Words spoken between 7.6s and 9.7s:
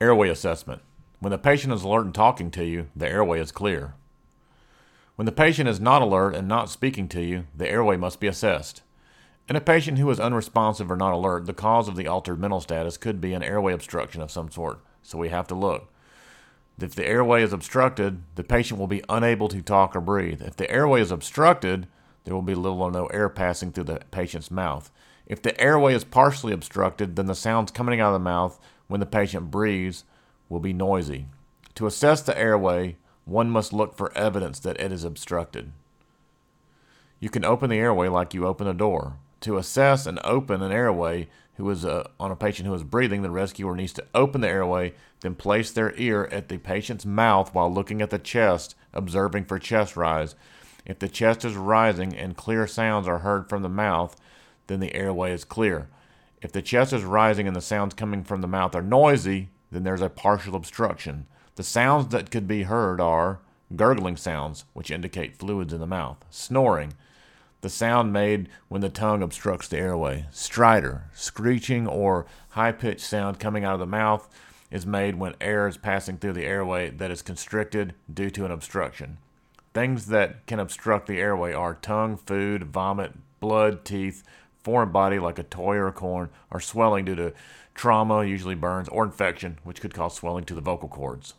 airway must be assessed. In a